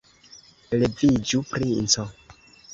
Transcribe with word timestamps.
Leviĝu, 0.83 1.43
princo. 1.53 2.11